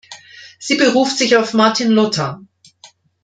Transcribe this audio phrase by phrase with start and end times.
[0.57, 2.41] Sie beruft sich auf Martin Luther.